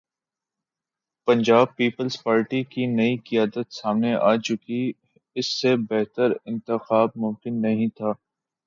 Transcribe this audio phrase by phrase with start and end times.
[1.27, 4.81] Punjab Peoples Party کی نئی قیادت سامنے آ چکی
[5.35, 8.11] اس سے بہتر انتخاب ممکن نہیں تھا۔